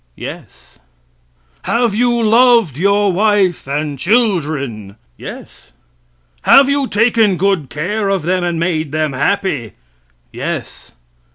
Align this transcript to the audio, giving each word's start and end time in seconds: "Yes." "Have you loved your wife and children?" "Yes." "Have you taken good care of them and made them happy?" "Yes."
"Yes." 0.17 0.79
"Have 1.61 1.93
you 1.93 2.23
loved 2.23 2.75
your 2.75 3.13
wife 3.13 3.67
and 3.67 3.99
children?" 3.99 4.95
"Yes." 5.15 5.73
"Have 6.41 6.67
you 6.67 6.87
taken 6.87 7.37
good 7.37 7.69
care 7.69 8.09
of 8.09 8.23
them 8.23 8.43
and 8.43 8.59
made 8.59 8.91
them 8.91 9.13
happy?" 9.13 9.73
"Yes." 10.33 10.93